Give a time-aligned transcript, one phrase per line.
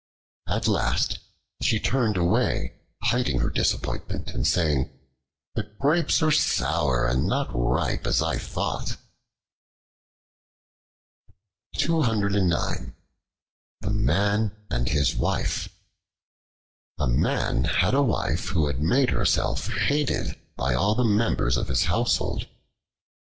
[0.47, 1.19] At last
[1.61, 4.89] she turned away, hiding her disappointment and saying:
[5.53, 8.97] "The Grapes are sour, and not ripe as I thought."
[11.73, 12.33] The
[13.93, 15.69] Man and His Wife
[16.97, 21.83] A MAN had a Wife who made herself hated by all the members of his
[21.83, 22.47] household.